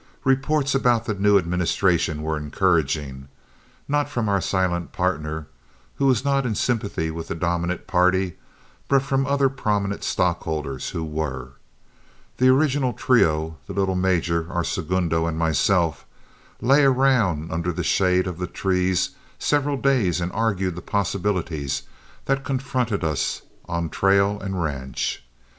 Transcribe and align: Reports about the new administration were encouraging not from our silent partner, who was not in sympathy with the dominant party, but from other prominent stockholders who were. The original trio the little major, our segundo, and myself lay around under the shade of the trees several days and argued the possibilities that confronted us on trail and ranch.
Reports 0.23 0.73
about 0.73 1.05
the 1.05 1.13
new 1.13 1.37
administration 1.37 2.23
were 2.23 2.35
encouraging 2.35 3.27
not 3.87 4.09
from 4.09 4.27
our 4.27 4.41
silent 4.41 4.91
partner, 4.91 5.45
who 5.97 6.07
was 6.07 6.25
not 6.25 6.43
in 6.43 6.55
sympathy 6.55 7.11
with 7.11 7.27
the 7.27 7.35
dominant 7.35 7.85
party, 7.85 8.35
but 8.87 9.03
from 9.03 9.27
other 9.27 9.47
prominent 9.47 10.03
stockholders 10.03 10.89
who 10.89 11.03
were. 11.05 11.51
The 12.37 12.47
original 12.49 12.93
trio 12.93 13.57
the 13.67 13.73
little 13.73 13.93
major, 13.93 14.51
our 14.51 14.63
segundo, 14.63 15.27
and 15.27 15.37
myself 15.37 16.03
lay 16.61 16.83
around 16.83 17.51
under 17.51 17.71
the 17.71 17.83
shade 17.83 18.25
of 18.25 18.39
the 18.39 18.47
trees 18.47 19.11
several 19.37 19.77
days 19.77 20.19
and 20.19 20.31
argued 20.31 20.73
the 20.73 20.81
possibilities 20.81 21.83
that 22.25 22.43
confronted 22.43 23.03
us 23.03 23.43
on 23.69 23.87
trail 23.89 24.39
and 24.39 24.63
ranch. 24.63 25.23